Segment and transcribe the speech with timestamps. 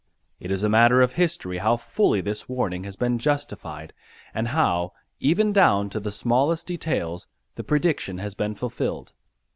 [0.39, 3.93] It is a matter of history how fully this warning has been justified
[4.33, 9.13] and how, even down to the smallest details, the prediction has been fulfilled.